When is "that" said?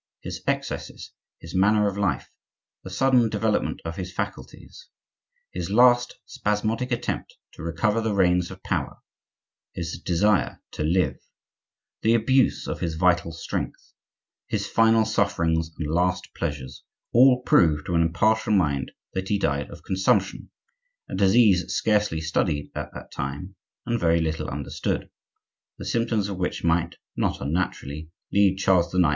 19.13-19.29, 22.95-23.11